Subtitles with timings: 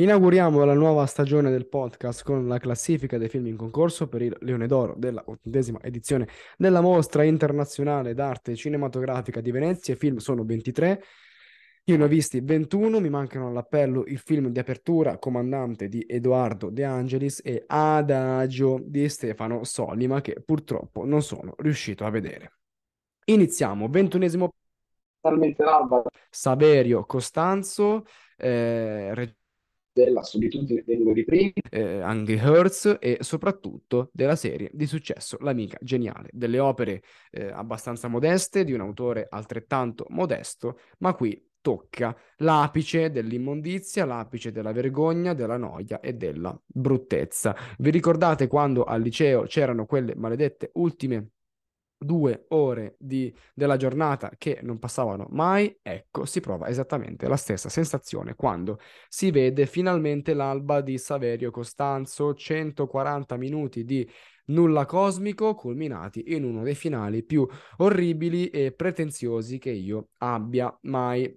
[0.00, 4.36] Inauguriamo la nuova stagione del podcast con la classifica dei film in concorso per il
[4.42, 9.94] Leone d'Oro della ottantesima edizione della Mostra Internazionale d'Arte Cinematografica di Venezia.
[9.94, 11.02] I film sono 23.
[11.86, 16.70] Io ne ho visti 21, mi mancano all'appello il film di apertura Comandante di Edoardo
[16.70, 22.52] De Angelis e Adagio di Stefano Solima che purtroppo non sono riuscito a vedere.
[23.24, 24.52] Iniziamo, ventunesimo
[26.30, 28.04] Saverio Costanzo,
[28.36, 29.34] eh,
[30.04, 35.76] della solitudine dei numeri primi, eh, Angry Hertz e soprattutto della serie di successo L'amica
[35.80, 43.10] geniale, delle opere eh, abbastanza modeste di un autore altrettanto modesto, ma qui tocca l'apice
[43.10, 47.56] dell'immondizia, l'apice della vergogna, della noia e della bruttezza.
[47.78, 51.30] Vi ricordate quando al liceo c'erano quelle maledette ultime
[51.98, 57.68] due ore di, della giornata che non passavano mai, ecco, si prova esattamente la stessa
[57.68, 64.08] sensazione quando si vede finalmente l'alba di Saverio Costanzo, 140 minuti di
[64.46, 67.46] nulla cosmico culminati in uno dei finali più
[67.78, 71.34] orribili e pretenziosi che io abbia mai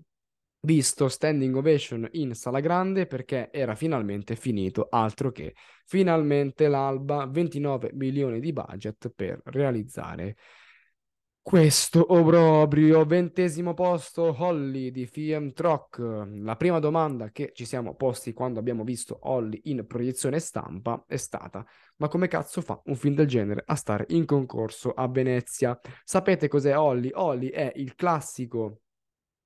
[0.62, 7.92] visto standing ovation in sala grande perché era finalmente finito, altro che finalmente l'alba, 29
[7.94, 10.36] milioni di budget per realizzare
[11.44, 15.98] questo obbrobrio, ventesimo posto, Holly di FM Trock.
[15.98, 21.18] La prima domanda che ci siamo posti quando abbiamo visto Holly in proiezione stampa è
[21.18, 21.66] stata:
[21.98, 25.80] ma come cazzo fa un film del genere a stare in concorso a Venezia?
[26.04, 27.10] Sapete cos'è Holly?
[27.12, 28.82] Holly è il classico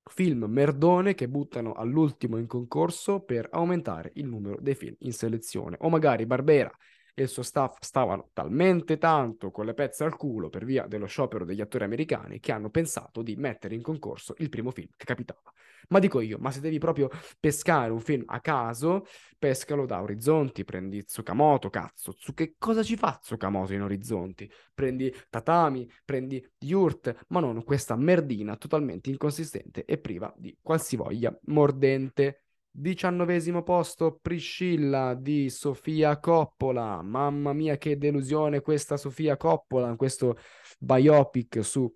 [0.09, 5.77] film merdone che buttano all'ultimo in concorso per aumentare il numero dei film in selezione.
[5.81, 6.71] O magari Barbera
[7.15, 11.05] e il suo staff stavano talmente tanto con le pezze al culo per via dello
[11.05, 15.05] sciopero degli attori americani che hanno pensato di mettere in concorso il primo film che
[15.05, 15.51] capitava.
[15.89, 19.05] Ma dico io, ma se devi proprio pescare un film a caso,
[19.37, 24.51] pescalo da Orizzonti, prendi Tsukamoto, cazzo, su che cosa ci fa Tsukamoto in Orizzonti?
[24.73, 32.44] Prendi Tatami, prendi Yurt, ma non questa merdina totalmente inconsistente e priva di qualsivoglia mordente
[32.77, 37.01] Diciannovesimo posto, Priscilla di Sofia Coppola.
[37.01, 40.37] Mamma mia, che delusione questa Sofia Coppola, questo
[40.77, 41.89] biopic su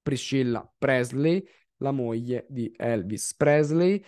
[0.00, 1.44] Priscilla Presley,
[1.78, 4.00] la moglie di Elvis Presley.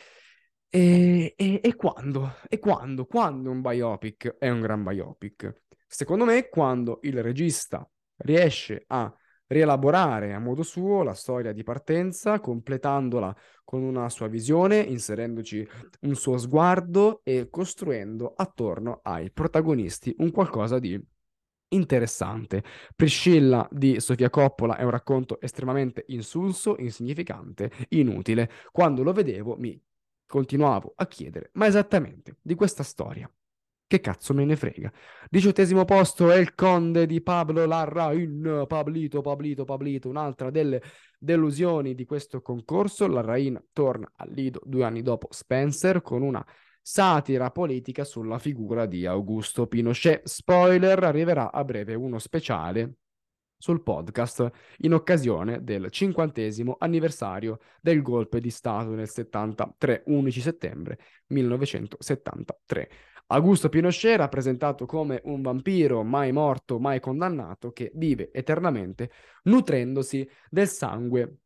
[0.69, 2.37] E, e, e quando?
[2.48, 3.04] E quando?
[3.04, 5.62] Quando un biopic è un gran biopic?
[5.84, 7.84] Secondo me, quando il regista
[8.19, 9.12] riesce a
[9.48, 15.66] rielaborare a modo suo la storia di partenza, completandola con una sua visione, inserendoci
[16.03, 21.00] un suo sguardo e costruendo attorno ai protagonisti un qualcosa di
[21.70, 22.62] interessante.
[22.94, 28.50] Priscilla di Sofia Coppola è un racconto estremamente insulso, insignificante, inutile.
[28.70, 29.81] Quando lo vedevo mi
[30.26, 33.31] continuavo a chiedere, ma esattamente di questa storia
[33.88, 34.93] che cazzo me ne frega.
[35.31, 38.65] Diciottesimo posto è il Conde di Pablo Larrain.
[38.69, 40.09] Pablito, Pablito, Pablito.
[40.10, 40.82] Un'altra delle
[41.19, 43.09] delusioni di questo concorso.
[43.09, 46.44] Larrain torna al Lido due anni dopo Spencer con una
[46.82, 50.26] satira politica sulla figura di Augusto Pinochet.
[50.26, 52.97] Spoiler, arriverà a breve uno speciale
[53.59, 60.99] sul podcast in occasione del cinquantesimo anniversario del golpe di Stato nel 73, 11 settembre
[61.28, 62.91] 1973.
[63.30, 69.10] Augusto Pinochet rappresentato come un vampiro mai morto, mai condannato, che vive eternamente
[69.42, 71.40] nutrendosi del sangue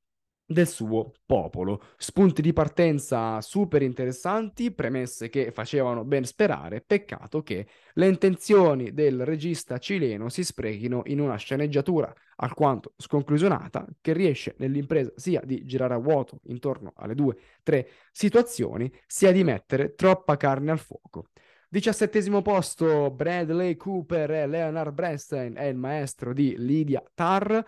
[0.46, 1.82] del suo popolo.
[1.96, 9.24] Spunti di partenza super interessanti, premesse che facevano ben sperare, peccato che le intenzioni del
[9.24, 15.94] regista cileno si sprechino in una sceneggiatura alquanto sconclusionata che riesce nell'impresa sia di girare
[15.94, 21.26] a vuoto intorno alle due, tre situazioni, sia di mettere troppa carne al fuoco.
[21.72, 27.64] Diciassettesimo posto, Bradley Cooper e Leonard Bernstein è il maestro di Lydia Tarr.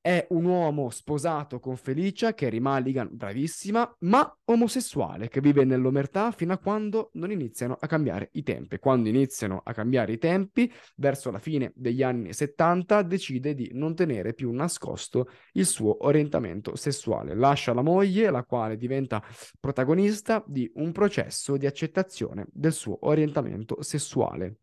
[0.00, 6.30] È un uomo sposato con Felicia, che è Mulligan, bravissima, ma omosessuale, che vive nell'omertà
[6.30, 8.78] fino a quando non iniziano a cambiare i tempi.
[8.78, 13.96] Quando iniziano a cambiare i tempi, verso la fine degli anni 70, decide di non
[13.96, 17.34] tenere più nascosto il suo orientamento sessuale.
[17.34, 19.22] Lascia la moglie, la quale diventa
[19.58, 24.58] protagonista di un processo di accettazione del suo orientamento sessuale.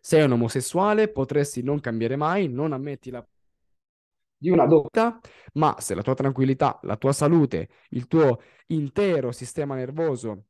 [0.00, 3.26] Sei un omosessuale, potresti non cambiare mai, non ammetti la
[4.36, 5.18] di una dotta,
[5.54, 10.46] ma se la tua tranquillità, la tua salute, il tuo intero sistema nervoso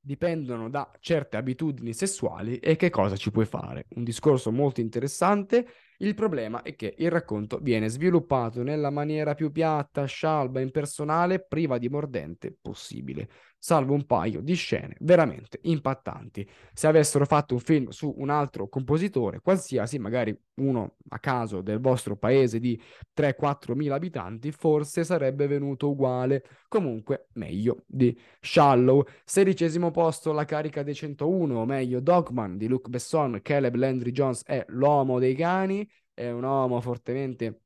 [0.00, 3.86] dipendono da certe abitudini sessuali e che cosa ci puoi fare.
[3.90, 5.66] Un discorso molto interessante.
[5.98, 11.76] Il problema è che il racconto viene sviluppato nella maniera più piatta, scialba, impersonale, priva
[11.76, 13.28] di mordente possibile.
[13.58, 16.48] Salvo un paio di scene veramente impattanti.
[16.72, 21.80] Se avessero fatto un film su un altro compositore, qualsiasi, magari uno a caso del
[21.80, 22.80] vostro paese di
[23.14, 26.44] 3-4 mila abitanti, forse sarebbe venuto uguale.
[26.68, 29.04] Comunque, meglio di Shallow.
[29.24, 34.44] Sedicesimo posto, la carica dei 101, o meglio Dogman di Luc Besson, Caleb Landry Jones
[34.44, 37.62] è l'uomo dei cani, è un uomo fortemente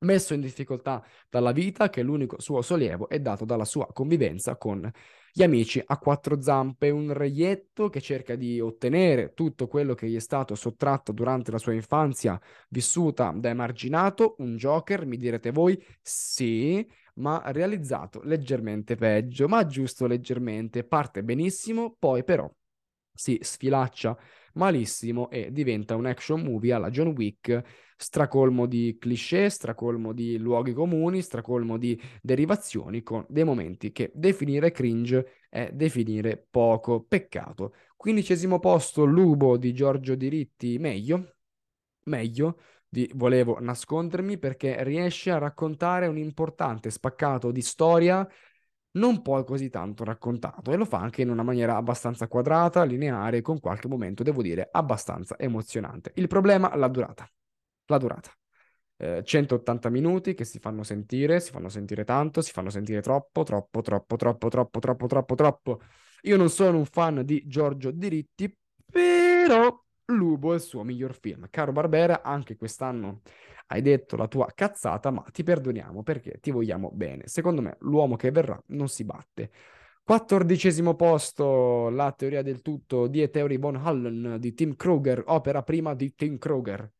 [0.00, 4.88] messo in difficoltà dalla vita, che l'unico suo sollievo è dato dalla sua convivenza con
[5.32, 10.16] gli amici a quattro zampe, un reietto che cerca di ottenere tutto quello che gli
[10.16, 15.82] è stato sottratto durante la sua infanzia vissuta da emarginato, un Joker, mi direte voi,
[16.00, 22.50] sì, ma realizzato leggermente peggio, ma giusto leggermente, parte benissimo, poi però
[23.12, 24.16] si sfilaccia
[24.54, 27.62] malissimo e diventa un action movie alla John Wick
[28.00, 34.70] stracolmo di cliché, stracolmo di luoghi comuni, stracolmo di derivazioni con dei momenti che definire
[34.70, 37.02] cringe è definire poco.
[37.02, 37.74] Peccato.
[37.96, 41.34] Quindicesimo posto, Lubo di Giorgio Diritti, meglio,
[42.04, 48.26] meglio, di volevo nascondermi perché riesce a raccontare un importante spaccato di storia
[48.92, 53.42] non poi così tanto raccontato e lo fa anche in una maniera abbastanza quadrata, lineare,
[53.42, 56.12] con qualche momento, devo dire, abbastanza emozionante.
[56.14, 57.28] Il problema, la durata
[57.88, 58.30] la durata.
[58.96, 63.42] Eh, 180 minuti che si fanno sentire, si fanno sentire tanto, si fanno sentire troppo,
[63.44, 65.80] troppo, troppo, troppo, troppo, troppo, troppo, troppo.
[66.22, 68.52] Io non sono un fan di Giorgio Diritti,
[68.90, 69.76] però
[70.06, 71.46] Lubo è il suo miglior film.
[71.50, 73.22] Caro Barbera, anche quest'anno
[73.68, 77.26] hai detto la tua cazzata, ma ti perdoniamo perché ti vogliamo bene.
[77.26, 79.50] Secondo me l'uomo che verrà non si batte.
[80.02, 85.94] Quattordicesimo posto, La teoria del tutto di Theory von Hallen di Tim Kruger, opera prima
[85.94, 86.90] di Tim Kruger.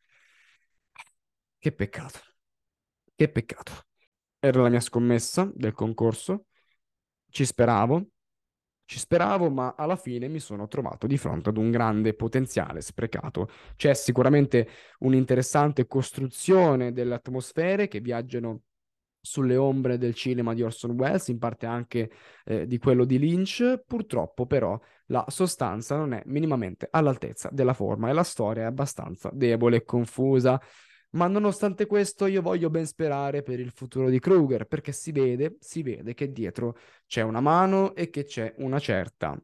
[1.60, 2.20] Che peccato.
[3.16, 3.72] Che peccato.
[4.38, 6.46] Era la mia scommessa del concorso.
[7.28, 8.10] Ci speravo.
[8.84, 13.48] Ci speravo, ma alla fine mi sono trovato di fronte ad un grande potenziale sprecato.
[13.74, 14.68] C'è sicuramente
[15.00, 18.62] un'interessante costruzione delle atmosfere che viaggiano
[19.20, 22.10] sulle ombre del cinema di Orson Welles, in parte anche
[22.44, 23.82] eh, di quello di Lynch.
[23.84, 29.28] Purtroppo, però, la sostanza non è minimamente all'altezza della forma e la storia è abbastanza
[29.34, 30.58] debole e confusa.
[31.10, 35.56] Ma nonostante questo io voglio ben sperare per il futuro di Kruger, perché si vede,
[35.60, 36.76] si vede che dietro
[37.06, 39.40] c'è una mano e che c'è una certa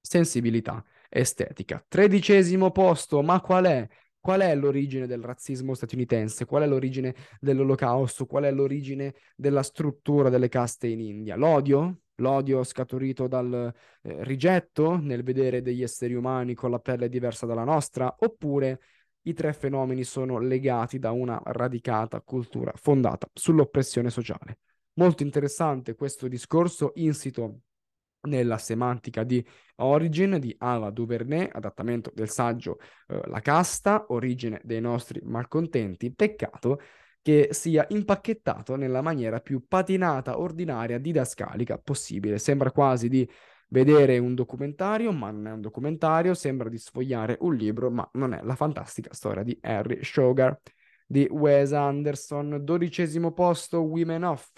[0.00, 1.84] sensibilità estetica.
[1.86, 3.88] Tredicesimo posto, ma qual è?
[4.20, 6.44] Qual è l'origine del razzismo statunitense?
[6.44, 8.26] Qual è l'origine dell'olocausto?
[8.26, 11.36] Qual è l'origine della struttura delle caste in India?
[11.36, 12.02] L'odio?
[12.16, 17.64] L'odio scaturito dal eh, rigetto nel vedere degli esseri umani con la pelle diversa dalla
[17.64, 18.14] nostra?
[18.18, 18.80] Oppure
[19.22, 24.58] i tre fenomeni sono legati da una radicata cultura fondata sull'oppressione sociale.
[24.94, 27.60] Molto interessante questo discorso insito
[28.22, 29.44] nella semantica di
[29.76, 32.78] Origin di Ava Duvernay, adattamento del saggio
[33.08, 36.80] eh, La casta, origine dei nostri malcontenti, peccato
[37.22, 42.38] che sia impacchettato nella maniera più patinata, ordinaria, didascalica possibile.
[42.38, 43.28] Sembra quasi di
[43.70, 48.34] vedere un documentario, ma non è un documentario, sembra di sfogliare un libro, ma non
[48.34, 50.58] è la fantastica storia di Harry Sugar
[51.06, 54.50] di Wes Anderson, dodicesimo posto Women Off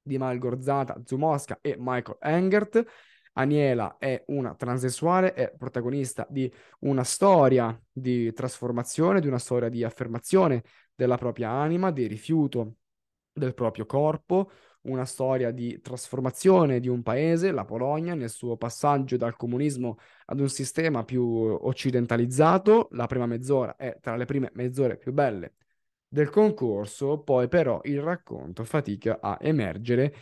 [0.00, 2.84] di Malgorzata Zumoska e Michael Engert.
[3.34, 6.50] Aniela è una transessuale, è protagonista di
[6.80, 10.62] una storia di trasformazione, di una storia di affermazione
[10.94, 12.76] della propria anima, di rifiuto
[13.32, 14.50] del proprio corpo,
[14.86, 20.40] una storia di trasformazione di un paese, la Polonia, nel suo passaggio dal comunismo ad
[20.40, 22.88] un sistema più occidentalizzato.
[22.92, 25.54] La prima mezz'ora è tra le prime mezz'ore più belle
[26.08, 30.14] del concorso, poi però il racconto fatica a emergere,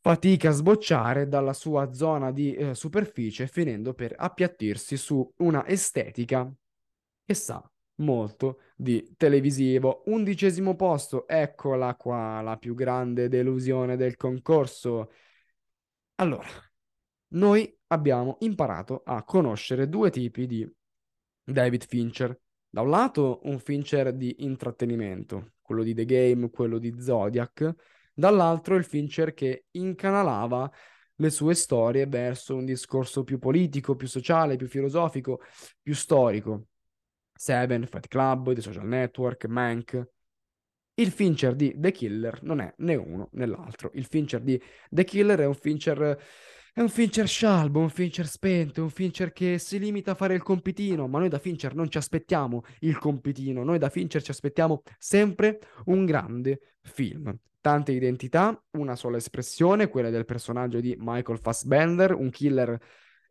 [0.00, 6.50] fatica a sbocciare dalla sua zona di eh, superficie, finendo per appiattirsi su una estetica
[7.24, 7.69] che sa
[8.00, 10.02] molto di televisivo.
[10.06, 15.10] Undicesimo posto, eccola qua, la più grande delusione del concorso.
[16.16, 16.48] Allora,
[17.28, 20.68] noi abbiamo imparato a conoscere due tipi di
[21.42, 22.38] David Fincher.
[22.68, 27.74] Da un lato un Fincher di intrattenimento, quello di The Game, quello di Zodiac,
[28.14, 30.70] dall'altro il Fincher che incanalava
[31.16, 35.40] le sue storie verso un discorso più politico, più sociale, più filosofico,
[35.82, 36.69] più storico.
[37.40, 40.08] Seven, Fight Club, The Social Network, Mank.
[40.92, 43.90] Il Fincher di The Killer non è né uno né l'altro.
[43.94, 46.18] Il Fincher di The Killer è un Fincher...
[46.72, 50.42] È un Fincher scialbo, un Fincher spento, un Fincher che si limita a fare il
[50.42, 54.82] compitino, ma noi da Fincher non ci aspettiamo il compitino, noi da Fincher ci aspettiamo
[54.98, 57.34] sempre un grande film.
[57.60, 62.78] tante identità, una sola espressione, quella del personaggio di Michael Fassbender, un killer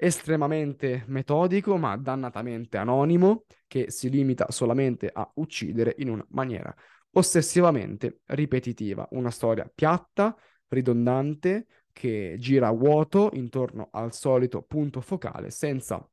[0.02, 6.74] estremamente metodico ma dannatamente anonimo, che si limita solamente a uccidere in una maniera
[7.12, 10.34] ossessivamente ripetitiva, una storia piatta,
[10.70, 16.08] ridondante, che gira a vuoto intorno al solito punto focale senza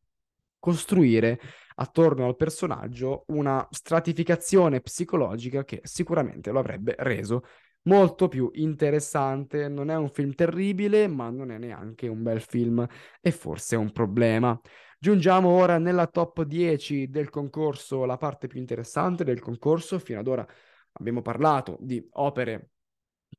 [0.59, 1.38] costruire
[1.76, 7.45] attorno al personaggio una stratificazione psicologica che sicuramente lo avrebbe reso
[7.87, 9.69] molto più interessante.
[9.69, 12.87] Non è un film terribile, ma non è neanche un bel film
[13.21, 14.59] e forse è un problema.
[14.99, 19.99] Giungiamo ora nella top 10 del concorso, la parte più interessante del concorso.
[19.99, 20.47] Fino ad ora
[20.93, 22.71] abbiamo parlato di opere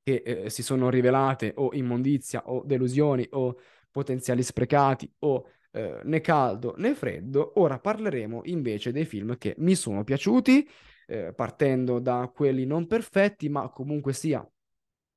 [0.03, 3.57] che eh, si sono rivelate o immondizia o delusioni o
[3.91, 7.59] potenziali sprecati o eh, né caldo né freddo.
[7.59, 10.67] Ora parleremo invece dei film che mi sono piaciuti,
[11.07, 14.47] eh, partendo da quelli non perfetti, ma comunque sia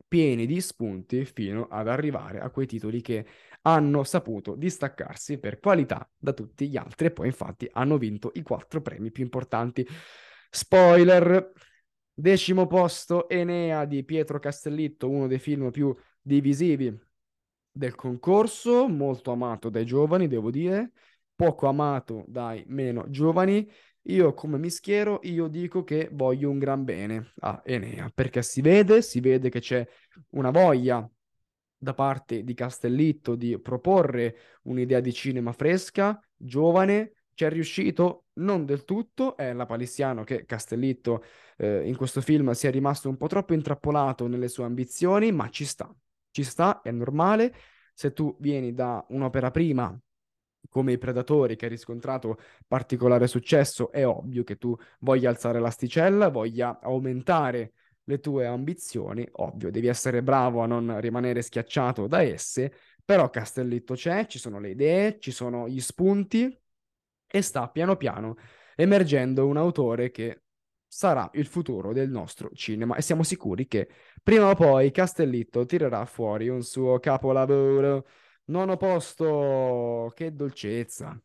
[0.08, 3.24] pieni di spunti fino ad arrivare a quei titoli che
[3.62, 8.42] hanno saputo distaccarsi per qualità da tutti gli altri e poi infatti hanno vinto i
[8.42, 9.86] quattro premi più importanti.
[10.50, 11.52] Spoiler,
[12.12, 16.98] decimo posto Enea di Pietro Castellitto, uno dei film più divisivi
[17.70, 20.90] del concorso, molto amato dai giovani, devo dire,
[21.36, 23.70] poco amato dai meno giovani.
[24.04, 28.60] Io come mi schiero, io dico che voglio un gran bene a Enea, perché si
[28.60, 29.86] vede, si vede che c'è
[30.30, 31.08] una voglia
[31.76, 38.64] da parte di Castellitto di proporre un'idea di cinema fresca, giovane, ci è riuscito non
[38.64, 41.24] del tutto, è la palissiano che Castellitto
[41.56, 45.64] eh, in questo film sia rimasto un po' troppo intrappolato nelle sue ambizioni, ma ci
[45.64, 45.94] sta,
[46.30, 47.54] ci sta, è normale.
[47.94, 49.98] Se tu vieni da un'opera prima
[50.68, 56.28] come i Predatori che ha riscontrato particolare successo, è ovvio che tu voglia alzare l'asticella,
[56.28, 57.72] voglia aumentare
[58.04, 62.72] le tue ambizioni, ovvio, devi essere bravo a non rimanere schiacciato da esse,
[63.04, 66.56] però Castellitto c'è, ci sono le idee, ci sono gli spunti
[67.26, 68.36] e sta piano piano
[68.76, 70.42] emergendo un autore che
[70.86, 73.88] sarà il futuro del nostro cinema e siamo sicuri che
[74.22, 78.06] prima o poi Castellitto tirerà fuori un suo capolavoro.
[78.50, 81.16] Nono posto, che dolcezza,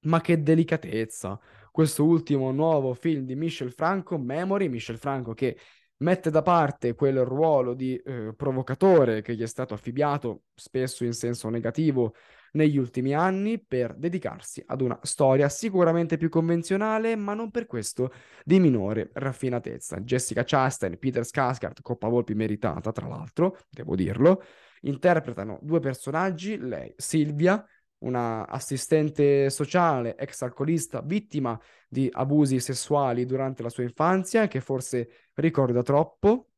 [0.00, 1.40] ma che delicatezza.
[1.72, 5.56] Questo ultimo nuovo film di Michel Franco, Memory, Michel Franco che
[5.98, 11.14] mette da parte quel ruolo di eh, provocatore che gli è stato affibbiato, spesso in
[11.14, 12.14] senso negativo,
[12.52, 18.12] negli ultimi anni per dedicarsi ad una storia sicuramente più convenzionale, ma non per questo
[18.44, 20.00] di minore raffinatezza.
[20.00, 24.42] Jessica Chastain, Peter Skarsgård, Coppa Volpi meritata, tra l'altro, devo dirlo,
[24.80, 27.64] interpretano due personaggi, lei Silvia,
[27.98, 31.58] una assistente sociale, ex alcolista, vittima
[31.88, 36.50] di abusi sessuali durante la sua infanzia, che forse ricorda troppo,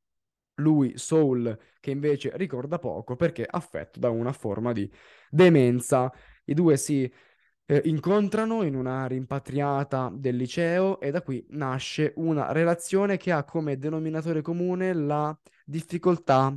[0.56, 4.90] lui Soul che invece ricorda poco perché affetto da una forma di
[5.28, 6.12] demenza.
[6.44, 7.12] I due si
[7.66, 13.44] eh, incontrano in una rimpatriata del liceo e da qui nasce una relazione che ha
[13.44, 16.56] come denominatore comune la difficoltà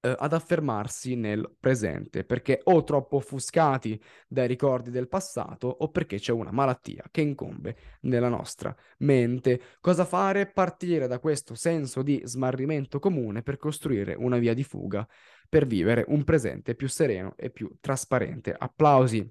[0.00, 6.18] eh, ad affermarsi nel presente, perché o troppo offuscati dai ricordi del passato o perché
[6.18, 9.60] c'è una malattia che incombe nella nostra mente.
[9.80, 10.46] Cosa fare?
[10.50, 15.06] Partire da questo senso di smarrimento comune per costruire una via di fuga,
[15.48, 18.54] per vivere un presente più sereno e più trasparente.
[18.56, 19.30] Applausi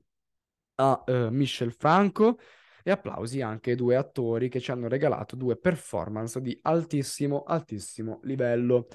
[0.76, 2.38] a uh, Michel Franco
[2.84, 8.20] e applausi anche ai due attori che ci hanno regalato due performance di altissimo, altissimo
[8.24, 8.88] livello.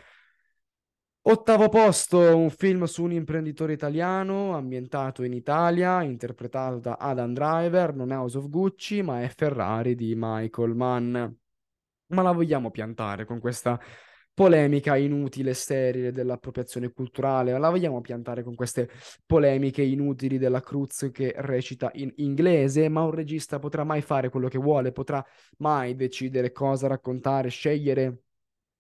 [1.27, 7.95] Ottavo posto, un film su un imprenditore italiano ambientato in Italia, interpretato da Adam Driver,
[7.95, 11.13] non è House of Gucci, ma è Ferrari di Michael Mann.
[12.09, 13.81] Ma la vogliamo piantare con questa
[14.35, 17.59] polemica inutile e sterile dell'appropriazione culturale?
[17.59, 18.91] La vogliamo piantare con queste
[19.25, 22.91] polemiche inutili della Cruz che recita in inglese?
[22.91, 24.93] Ma un regista potrà mai fare quello che vuole?
[24.93, 25.25] Potrà
[25.59, 28.25] mai decidere cosa raccontare, scegliere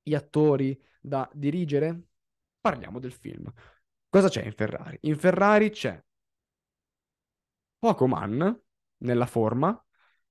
[0.03, 2.09] gli attori da dirigere?
[2.65, 3.53] Parliamo del film.
[4.09, 4.97] Cosa c'è in Ferrari?
[5.03, 6.03] In Ferrari c'è
[7.79, 8.59] poco man
[9.03, 9.79] nella forma,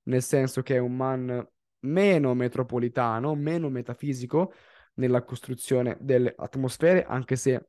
[0.08, 1.48] nel senso che è un man
[1.82, 4.52] meno metropolitano, meno metafisico
[4.94, 7.68] nella costruzione delle atmosfere, anche se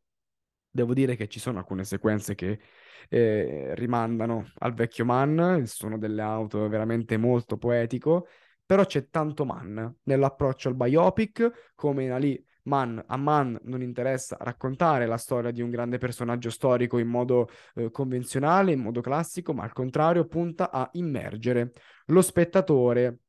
[0.67, 2.60] devo dire che ci sono alcune sequenze che
[3.07, 8.25] eh, rimandano al vecchio man, il suono delle auto è veramente molto poetico,
[8.65, 14.38] però c'è tanto man nell'approccio al biopic, come in Ali Man, a Man non interessa
[14.39, 19.53] raccontare la storia di un grande personaggio storico in modo eh, convenzionale, in modo classico,
[19.53, 21.74] ma al contrario punta a immergere
[22.07, 23.19] lo spettatore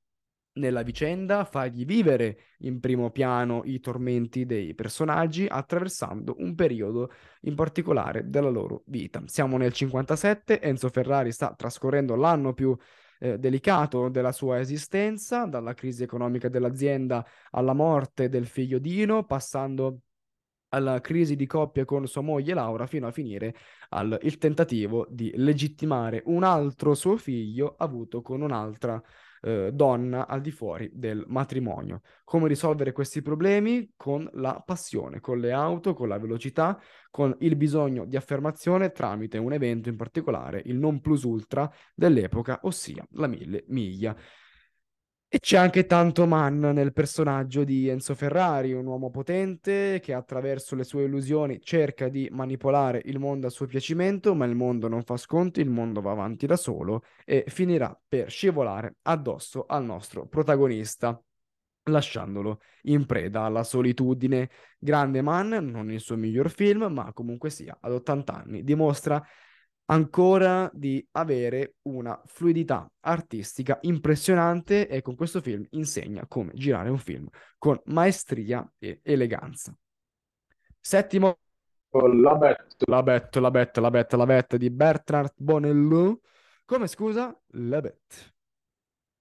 [0.57, 7.11] nella vicenda, fargli vivere in primo piano i tormenti dei personaggi attraversando un periodo
[7.43, 9.23] in particolare della loro vita.
[9.27, 12.77] Siamo nel 57, Enzo Ferrari sta trascorrendo l'anno più
[13.19, 20.01] eh, delicato della sua esistenza, dalla crisi economica dell'azienda alla morte del figlio Dino, passando
[20.71, 23.55] alla crisi di coppia con sua moglie Laura fino a finire
[23.91, 29.01] al tentativo di legittimare un altro suo figlio avuto con un'altra
[29.43, 32.03] eh, donna al di fuori del matrimonio.
[32.25, 33.93] Come risolvere questi problemi?
[33.97, 39.39] Con la passione, con le auto, con la velocità, con il bisogno di affermazione tramite
[39.39, 44.17] un evento in particolare, il non plus ultra dell'epoca, ossia la mille miglia.
[45.29, 50.77] E c'è anche tanto Man nel personaggio di Enzo Ferrari, un uomo potente che attraverso
[50.77, 55.03] le sue illusioni cerca di manipolare il mondo a suo piacimento, ma il mondo non
[55.03, 60.27] fa sconti, il mondo va avanti da solo e finirà per scivolare addosso al nostro
[60.29, 61.21] protagonista,
[61.91, 64.49] lasciandolo in preda alla solitudine.
[64.79, 69.21] Grande Man, non il suo miglior film, ma comunque sia, ad 80 anni, dimostra
[69.87, 76.99] ancora di avere una fluidità artistica impressionante e con questo film insegna come girare un
[76.99, 77.29] film
[77.59, 79.77] con maestria e eleganza.
[80.81, 81.39] Settimo,
[81.91, 82.85] La bet.
[82.87, 86.21] La Bette, La Bette, La Bette, La Bette di Bertrand Bonello.
[86.65, 87.37] Come scusa?
[87.53, 88.17] La Bette.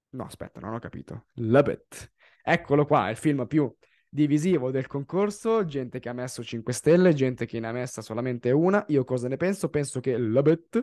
[0.10, 1.26] No, aspetta, non ho capito.
[1.36, 2.12] La Bette.
[2.44, 3.74] Eccolo qua, è il film più
[4.16, 8.50] divisivo del concorso, gente che ha messo 5 stelle, gente che ne ha messa solamente
[8.52, 8.84] una.
[8.88, 9.70] Io cosa ne penso?
[9.70, 10.82] Penso che Lubet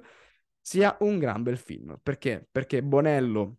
[0.61, 1.99] sia un gran bel film.
[2.03, 2.47] Perché?
[2.51, 3.57] Perché Bonello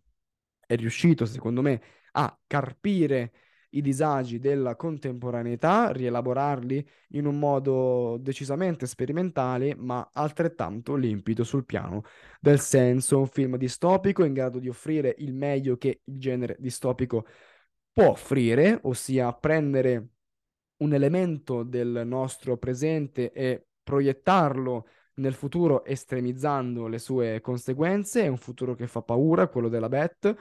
[0.64, 3.32] è riuscito, secondo me, a carpire
[3.70, 12.02] i disagi della contemporaneità, rielaborarli in un modo decisamente sperimentale, ma altrettanto limpido sul piano
[12.40, 13.18] del senso.
[13.18, 17.26] Un film distopico in grado di offrire il meglio che il genere distopico
[17.94, 20.08] può offrire, ossia prendere
[20.78, 28.36] un elemento del nostro presente e proiettarlo nel futuro estremizzando le sue conseguenze, è un
[28.36, 30.34] futuro che fa paura, quello della Bet,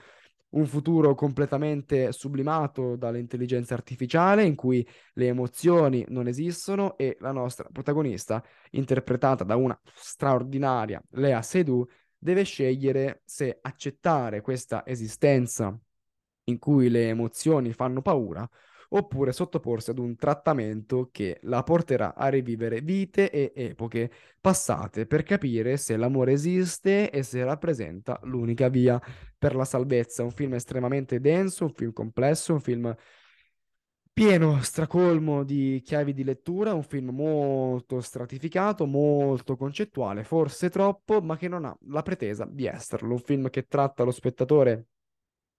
[0.50, 7.70] un futuro completamente sublimato dall'intelligenza artificiale in cui le emozioni non esistono e la nostra
[7.72, 15.80] protagonista, interpretata da una straordinaria Lea Seydoux, deve scegliere se accettare questa esistenza
[16.46, 18.48] in cui le emozioni fanno paura,
[18.96, 25.24] oppure sottoporsi ad un trattamento che la porterà a rivivere vite e epoche passate per
[25.24, 29.02] capire se l'amore esiste e se rappresenta l'unica via
[29.38, 30.24] per la salvezza.
[30.24, 32.96] Un film estremamente denso, un film complesso, un film
[34.14, 41.36] pieno, stracolmo di chiavi di lettura, un film molto stratificato, molto concettuale, forse troppo, ma
[41.36, 43.14] che non ha la pretesa di esserlo.
[43.14, 44.90] Un film che tratta lo spettatore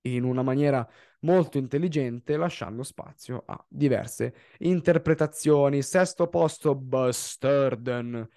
[0.07, 0.87] in una maniera
[1.21, 5.83] molto intelligente, lasciando spazio a diverse interpretazioni.
[5.83, 8.29] Sesto posto, Bustarden.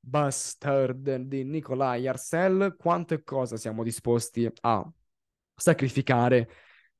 [0.00, 2.76] Bustarden di Nikolai Arcel.
[2.78, 4.88] Quanto e cosa siamo disposti a
[5.54, 6.48] sacrificare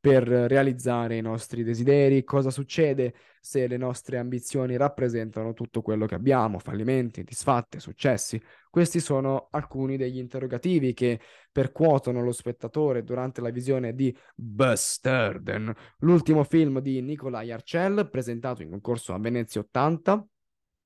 [0.07, 6.15] per realizzare i nostri desideri, cosa succede se le nostre ambizioni rappresentano tutto quello che
[6.15, 8.41] abbiamo, fallimenti, disfatte, successi.
[8.71, 11.19] Questi sono alcuni degli interrogativi che
[11.51, 18.71] percuotono lo spettatore durante la visione di Bustarden, l'ultimo film di Nikolai Arcel, presentato in
[18.71, 20.25] concorso a Venezia 80.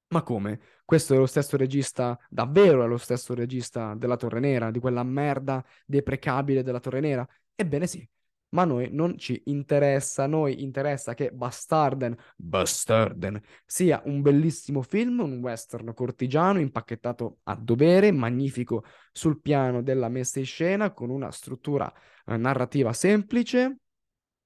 [0.08, 0.60] Ma come?
[0.82, 5.02] Questo è lo stesso regista, davvero è lo stesso regista della Torre Nera, di quella
[5.02, 7.28] merda deprecabile della Torre Nera?
[7.54, 8.08] Ebbene sì,
[8.50, 14.82] ma a noi non ci interessa, a noi interessa che Bastarden, Bastarden sia un bellissimo
[14.82, 21.10] film, un western cortigiano impacchettato a dovere, magnifico sul piano della messa in scena, con
[21.10, 21.92] una struttura
[22.26, 23.78] eh, narrativa semplice,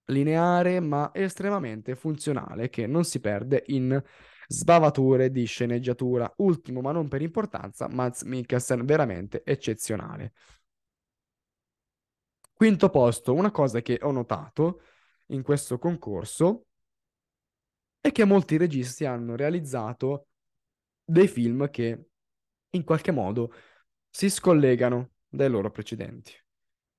[0.07, 4.03] lineare, ma estremamente funzionale, che non si perde in
[4.47, 6.31] sbavature di sceneggiatura.
[6.37, 10.33] Ultimo, ma non per importanza, Mads Mikkelsen veramente eccezionale.
[12.55, 14.81] Quinto posto, una cosa che ho notato
[15.27, 16.67] in questo concorso
[18.01, 20.29] è che molti registi hanno realizzato
[21.05, 22.07] dei film che
[22.71, 23.53] in qualche modo
[24.09, 26.33] si scollegano dai loro precedenti.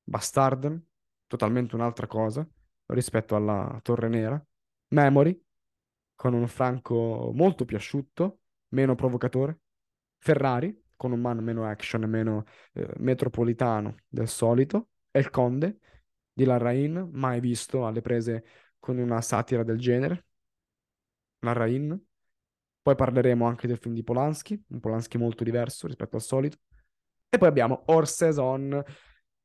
[0.03, 0.83] Bastard,
[1.25, 2.47] totalmente un'altra cosa
[2.87, 4.45] rispetto alla Torre Nera.
[4.89, 5.41] Memory,
[6.15, 8.39] con un Franco molto più asciutto,
[8.69, 9.59] meno provocatore.
[10.17, 14.89] Ferrari, con un man meno action e meno eh, metropolitano del solito.
[15.15, 15.79] El Conde
[16.33, 18.43] di Larrain, mai visto alle prese
[18.79, 20.25] con una satira del genere.
[21.39, 21.97] Larrain.
[22.81, 26.57] Poi parleremo anche del film di Polanski, un Polanski molto diverso rispetto al solito.
[27.29, 28.83] E poi abbiamo Hors Saison,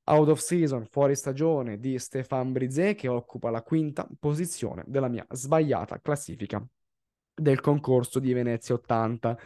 [0.05, 5.25] Out of Season, fuori stagione di Stéphane Brizet che occupa la quinta posizione della mia
[5.31, 6.67] sbagliata classifica
[7.33, 9.39] del concorso di Venezia 80.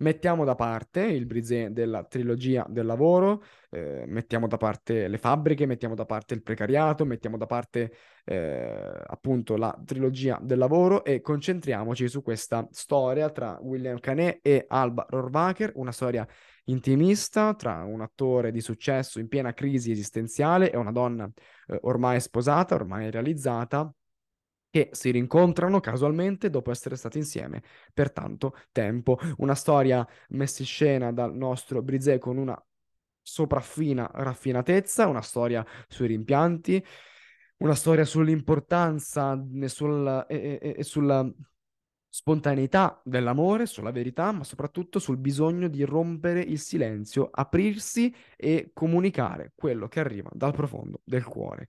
[0.00, 5.66] Mettiamo da parte il Brizet della trilogia del lavoro, eh, mettiamo da parte le fabbriche,
[5.66, 7.92] mettiamo da parte il precariato, mettiamo da parte
[8.24, 14.66] eh, appunto la trilogia del lavoro e concentriamoci su questa storia tra William Canet e
[14.68, 16.24] Alba Rohrwacher, una storia
[16.66, 21.28] intimista tra un attore di successo in piena crisi esistenziale e una donna
[21.66, 23.92] eh, ormai sposata, ormai realizzata,
[24.70, 29.18] che si rincontrano casualmente dopo essere stati insieme per tanto tempo.
[29.38, 32.60] Una storia messa in scena dal nostro Brizet con una
[33.22, 36.82] sopraffina raffinatezza, una storia sui rimpianti,
[37.58, 41.30] una storia sull'importanza e, sul, e, e, sulla
[42.08, 49.52] spontaneità dell'amore, sulla verità, ma soprattutto sul bisogno di rompere il silenzio, aprirsi e comunicare
[49.54, 51.68] quello che arriva dal profondo del cuore.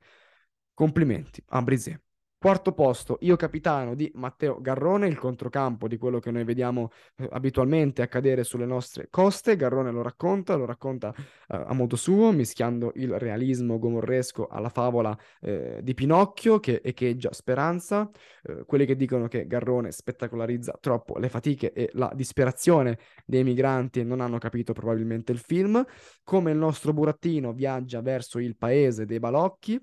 [0.74, 2.09] Complimenti a Brizet.
[2.42, 7.28] Quarto posto, io capitano di Matteo Garrone, il controcampo di quello che noi vediamo eh,
[7.30, 9.58] abitualmente accadere sulle nostre coste.
[9.58, 15.18] Garrone lo racconta, lo racconta eh, a modo suo, mischiando il realismo gomorresco alla favola
[15.42, 18.10] eh, di Pinocchio che echeggia speranza.
[18.44, 24.06] Eh, quelli che dicono che Garrone spettacolarizza troppo le fatiche e la disperazione dei migranti
[24.06, 25.86] non hanno capito probabilmente il film.
[26.24, 29.78] Come il nostro burattino viaggia verso il paese dei balocchi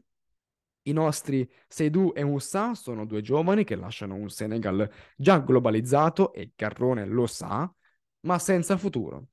[0.87, 6.53] i nostri Seydou e Moussa sono due giovani che lasciano un Senegal già globalizzato, e
[6.57, 7.73] Garrone lo sa,
[8.21, 9.29] ma senza futuro,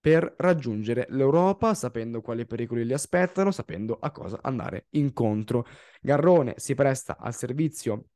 [0.00, 5.64] per raggiungere l'Europa sapendo quali pericoli li aspettano, sapendo a cosa andare incontro.
[6.00, 8.06] Garrone si presta al servizio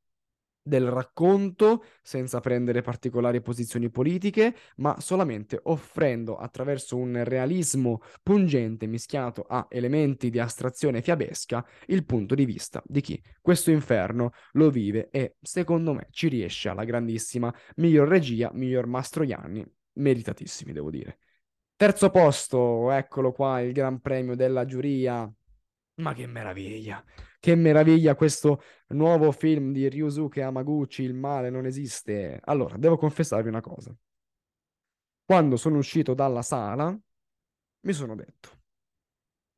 [0.67, 9.45] del racconto senza prendere particolari posizioni politiche, ma solamente offrendo attraverso un realismo pungente mischiato
[9.49, 15.09] a elementi di astrazione fiabesca il punto di vista di chi questo inferno lo vive
[15.11, 21.19] e secondo me ci riesce alla grandissima miglior regia, miglior Mastroianni, meritatissimi devo dire.
[21.77, 25.31] Terzo posto, eccolo qua, il Gran Premio della giuria.
[25.97, 27.05] Ma che meraviglia!
[27.39, 32.41] Che meraviglia questo nuovo film di Ryusuke Hamaguchi, Il male non esiste.
[32.45, 33.95] Allora, devo confessarvi una cosa.
[35.25, 36.97] Quando sono uscito dalla sala,
[37.81, 38.61] mi sono detto,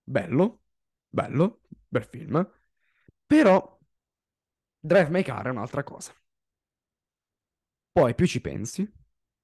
[0.03, 0.63] bello,
[1.09, 2.51] bello, bel film,
[3.27, 3.79] però
[4.81, 6.15] Drive My Car è un'altra cosa.
[7.93, 8.91] Poi più ci pensi,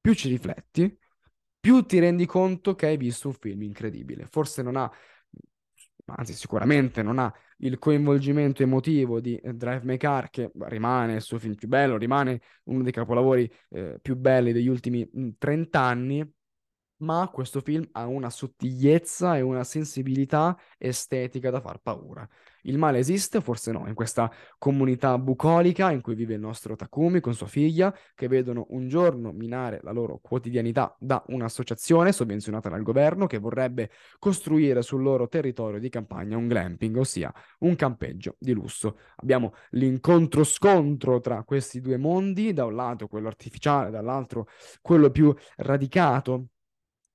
[0.00, 0.98] più ci rifletti,
[1.58, 4.26] più ti rendi conto che hai visto un film incredibile.
[4.26, 4.90] Forse non ha
[6.06, 11.22] anzi sicuramente non ha il coinvolgimento emotivo di eh, Drive My Car, che rimane il
[11.22, 15.82] suo film più bello, rimane uno dei capolavori eh, più belli degli ultimi 30 mm,
[15.82, 16.32] anni,
[16.98, 22.28] ma questo film ha una sottigliezza e una sensibilità estetica da far paura.
[22.66, 27.20] Il male esiste, forse no, in questa comunità bucolica in cui vive il nostro Takumi
[27.20, 32.82] con sua figlia, che vedono un giorno minare la loro quotidianità da un'associazione sovvenzionata dal
[32.82, 38.52] governo che vorrebbe costruire sul loro territorio di campagna un glamping, ossia un campeggio di
[38.52, 38.98] lusso.
[39.16, 44.46] Abbiamo l'incontro-scontro tra questi due mondi, da un lato quello artificiale, dall'altro
[44.80, 46.48] quello più radicato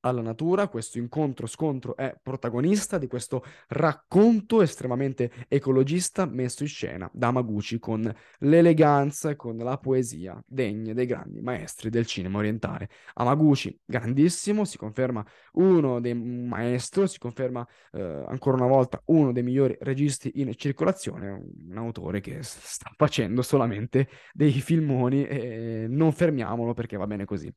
[0.02, 7.32] alla natura, questo incontro-scontro è protagonista di questo racconto estremamente ecologista messo in scena da
[7.32, 12.90] Maguchi con l'eleganza e con la poesia degne dei grandi maestri del cinema orientale.
[13.16, 19.44] Amaguchi, grandissimo, si conferma uno dei maestri, si conferma eh, ancora una volta uno dei
[19.44, 21.30] migliori registi in circolazione,
[21.70, 27.54] un autore che sta facendo solamente dei filmoni e non fermiamolo perché va bene così.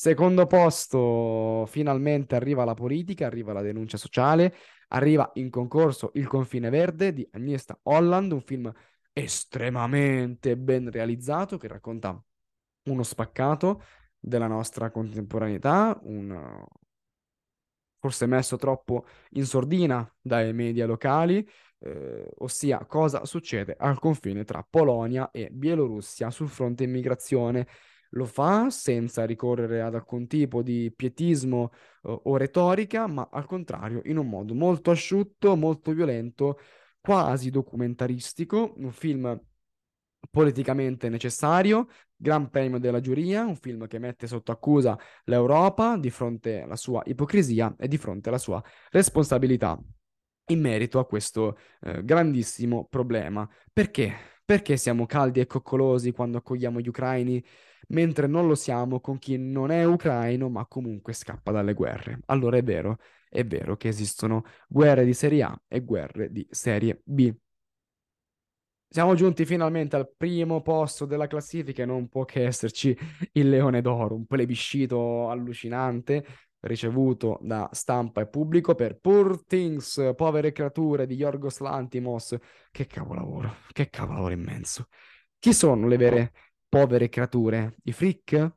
[0.00, 4.54] Secondo posto, finalmente arriva la politica, arriva la denuncia sociale,
[4.90, 8.72] arriva in concorso Il confine verde di Agnieszka Holland, un film
[9.12, 12.16] estremamente ben realizzato che racconta
[12.84, 13.82] uno spaccato
[14.20, 16.64] della nostra contemporaneità, un,
[17.98, 21.44] forse messo troppo in sordina dai media locali,
[21.80, 27.66] eh, ossia cosa succede al confine tra Polonia e Bielorussia sul fronte immigrazione
[28.10, 34.00] lo fa senza ricorrere ad alcun tipo di pietismo uh, o retorica, ma al contrario
[34.04, 36.58] in un modo molto asciutto, molto violento,
[37.00, 39.40] quasi documentaristico, un film
[40.30, 46.62] politicamente necessario, Gran Premio della giuria, un film che mette sotto accusa l'Europa di fronte
[46.62, 49.80] alla sua ipocrisia e di fronte alla sua responsabilità
[50.50, 53.48] in merito a questo eh, grandissimo problema.
[53.72, 54.12] Perché?
[54.44, 57.44] Perché siamo caldi e coccolosi quando accogliamo gli ucraini
[57.88, 62.20] mentre non lo siamo con chi non è ucraino ma comunque scappa dalle guerre.
[62.26, 67.00] Allora è vero, è vero che esistono guerre di serie A e guerre di serie
[67.04, 67.32] B.
[68.90, 72.96] Siamo giunti finalmente al primo posto della classifica e non può che esserci
[73.32, 76.24] il Leone d'Oro, un plebiscito allucinante
[76.60, 82.36] ricevuto da stampa e pubblico per Poor Things, povere creature di Yorgos Lantimos.
[82.70, 84.88] Che capolavoro, che capolavoro immenso.
[85.38, 86.32] Chi sono le vere
[86.68, 87.76] povere creature?
[87.84, 88.52] I freak?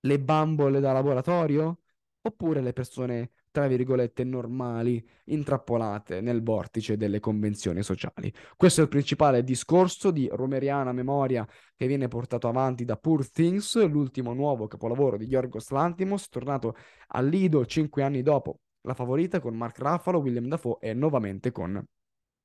[0.00, 1.80] Le bambole da laboratorio?
[2.22, 8.32] Oppure le persone tra virgolette, normali, intrappolate nel vortice delle convenzioni sociali.
[8.56, 13.84] Questo è il principale discorso di romeriana memoria che viene portato avanti da Poor Things,
[13.86, 16.76] l'ultimo nuovo capolavoro di Yorgos Lantimos, tornato
[17.08, 21.84] al Lido cinque anni dopo La Favorita con Mark Ruffalo, William Dafoe e nuovamente con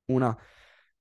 [0.06, 0.36] una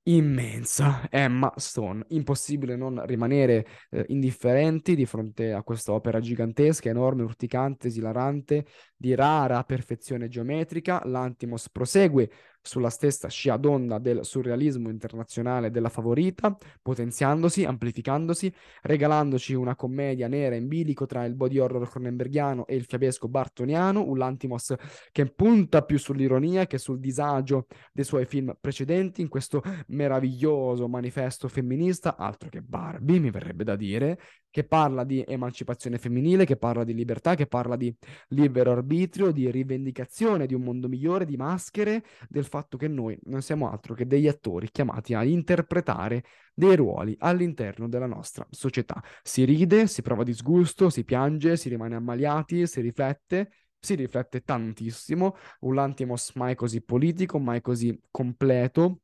[0.08, 2.06] immensa Emma Stone.
[2.10, 8.66] Impossibile non rimanere eh, indifferenti di fronte a questa opera gigantesca, enorme, urticante, esilarante,
[8.96, 11.02] di rara perfezione geometrica.
[11.06, 12.30] L'Antimos prosegue
[12.66, 18.52] sulla stessa scia d'onda del surrealismo internazionale della favorita, potenziandosi, amplificandosi,
[18.82, 24.04] regalandoci una commedia nera in bilico tra il body horror cronenbergiano e il fiabesco bartoniano,
[24.04, 24.74] un Lantimos
[25.12, 31.48] che punta più sull'ironia che sul disagio dei suoi film precedenti in questo meraviglioso manifesto
[31.48, 34.18] femminista, altro che Barbie, mi verrebbe da dire,
[34.56, 37.94] che parla di emancipazione femminile, che parla di libertà, che parla di
[38.30, 43.42] libero arbitrio, di rivendicazione di un mondo migliore, di maschere, del fatto che noi non
[43.42, 49.04] siamo altro che degli attori chiamati a interpretare dei ruoli all'interno della nostra società.
[49.24, 55.36] Si ride, si prova disgusto, si piange, si rimane ammaliati, si riflette, si riflette tantissimo,
[55.62, 59.02] un Lantimos mai così politico, mai così completo,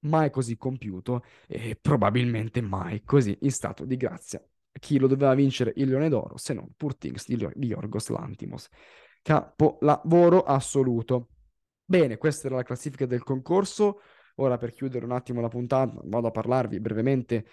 [0.00, 4.40] mai così compiuto e probabilmente mai così in stato di grazia
[4.78, 8.68] chi lo doveva vincere il Leone d'Oro, se non Poor Things di, Yorgos Lantimos.
[9.22, 11.28] Capolavoro assoluto.
[11.86, 14.00] Bene, questa era la classifica del concorso.
[14.36, 17.46] Ora per chiudere un attimo la puntata, vado a parlarvi brevemente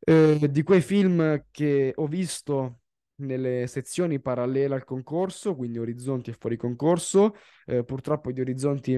[0.00, 2.80] eh, di quei film che ho visto
[3.16, 7.34] nelle sezioni parallele al concorso, quindi Orizzonti e fuori concorso.
[7.64, 8.94] Eh, purtroppo di Orizzonti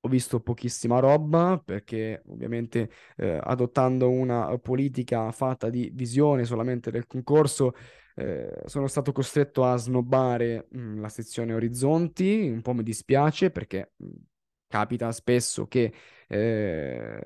[0.00, 7.06] ho visto pochissima roba perché ovviamente eh, adottando una politica fatta di visione solamente del
[7.06, 7.72] concorso
[8.16, 13.50] eh, sono stato costretto a snobbare mh, mm, la sezione Orizzonti, un po' mi dispiace
[13.50, 14.08] perché mm,
[14.66, 15.92] capita spesso che
[16.26, 17.20] eh,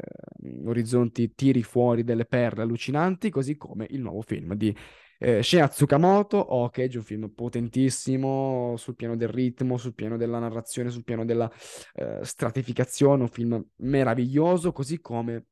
[0.64, 4.76] Orizzonti tiri fuori delle perle allucinanti, così come il nuovo film di
[5.22, 10.90] eh, Shinya Tsukamoto, Hokage, un film potentissimo sul piano del ritmo, sul piano della narrazione,
[10.90, 11.50] sul piano della
[11.94, 15.44] eh, stratificazione, un film meraviglioso, così come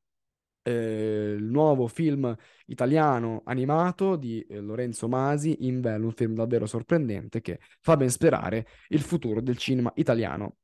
[0.69, 2.35] eh, il nuovo film
[2.67, 8.67] italiano animato di eh, Lorenzo Masi, Invel, un film davvero sorprendente che fa ben sperare
[8.89, 10.57] il futuro del cinema italiano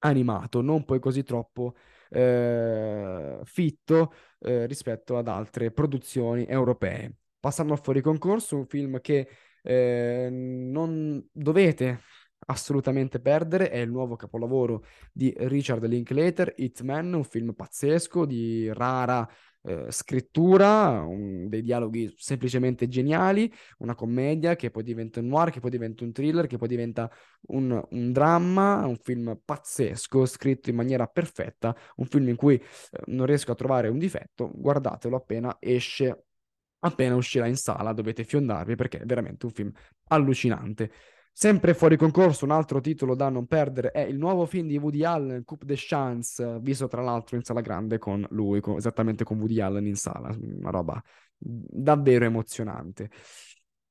[0.00, 1.74] animato, non poi così troppo
[2.10, 7.16] eh, fitto eh, rispetto ad altre produzioni europee.
[7.38, 9.28] Passando a fuori concorso, un film che
[9.62, 12.00] eh, non dovete
[12.50, 19.28] assolutamente perdere, è il nuovo capolavoro di Richard Linklater, Hitman, un film pazzesco di rara
[19.62, 25.60] eh, scrittura, un, dei dialoghi semplicemente geniali, una commedia che poi diventa un noir, che
[25.60, 27.10] poi diventa un thriller, che poi diventa
[27.48, 32.62] un, un dramma, un film pazzesco, scritto in maniera perfetta, un film in cui eh,
[33.06, 36.24] non riesco a trovare un difetto, guardatelo appena esce
[36.82, 39.72] appena uscirà in sala dovete fiondarvi perché è veramente un film
[40.08, 40.90] allucinante.
[41.42, 45.04] Sempre fuori concorso, un altro titolo da non perdere è il nuovo film di Woody
[45.04, 49.38] Allen, Coupe de Chance, visto tra l'altro in sala grande con lui, con, esattamente con
[49.38, 51.02] Woody Allen in sala, una roba
[51.38, 53.08] davvero emozionante.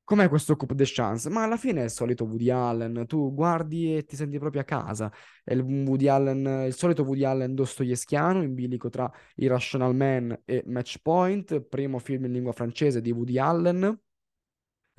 [0.03, 1.27] Com'è questo Coupe de Chance?
[1.31, 4.65] Ma alla fine è il solito Woody Allen, tu guardi e ti senti proprio a
[4.65, 5.11] casa.
[5.43, 10.61] È il, Woody Allen, il solito Woody Allen dostoevskiano, in bilico tra Irrational Man e
[10.67, 13.99] Match Point, primo film in lingua francese di Woody Allen,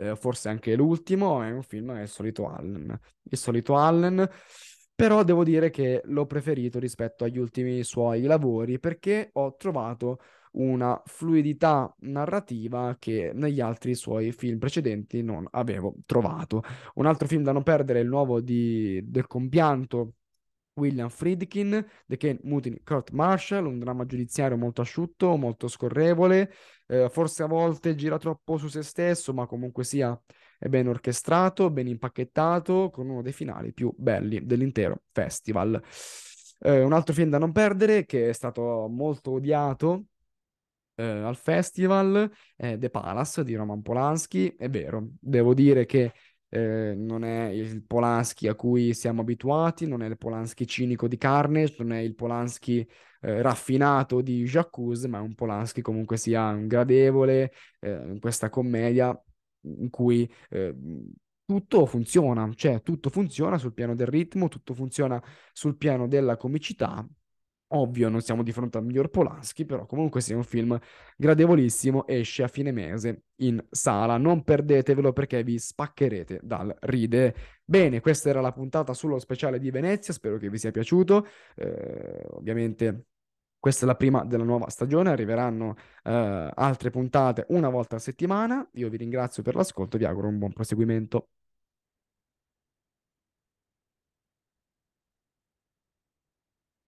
[0.01, 2.99] eh, forse anche l'ultimo, è un film, è il solito Allen.
[3.25, 4.29] Il solito Allen,
[4.95, 10.19] però devo dire che l'ho preferito rispetto agli ultimi suoi lavori perché ho trovato
[10.53, 16.63] una fluidità narrativa che negli altri suoi film precedenti non avevo trovato.
[16.95, 20.15] Un altro film da non perdere è il nuovo di, del compianto
[20.75, 26.53] William Friedkin, The Kane Mutiny Kurt Marshall, un dramma giudiziario molto asciutto, molto scorrevole,
[26.87, 30.19] eh, forse a volte gira troppo su se stesso, ma comunque sia
[30.59, 35.83] è ben orchestrato, ben impacchettato, con uno dei finali più belli dell'intero festival.
[36.63, 40.05] Eh, un altro film da non perdere, che è stato molto odiato
[40.97, 44.55] eh, al festival, è The Palace di Roman Polanski.
[44.57, 46.13] È vero, devo dire che
[46.51, 51.17] eh, non è il Polanski a cui siamo abituati, non è il Polanski cinico di
[51.17, 52.87] Carnage, non è il Polanski
[53.23, 58.51] eh, raffinato di Jacques, ma è un Polanski comunque sia un gradevole eh, in questa
[58.51, 59.19] commedia
[59.63, 60.75] in cui eh,
[61.45, 67.07] tutto funziona, cioè tutto funziona sul piano del ritmo, tutto funziona sul piano della comicità.
[67.73, 70.77] Ovvio, non siamo di fronte al miglior Polanski, però comunque sia un film
[71.17, 74.17] gradevolissimo, esce a fine mese in sala.
[74.17, 77.35] Non perdetevelo perché vi spaccherete dal ride.
[77.65, 81.27] Bene, questa era la puntata sullo speciale di Venezia, spero che vi sia piaciuto.
[81.55, 83.05] Eh, ovviamente
[83.61, 88.69] questa è la prima della nuova stagione, arriveranno eh, altre puntate una volta a settimana.
[88.75, 91.29] Io vi ringrazio per l'ascolto e vi auguro un buon proseguimento.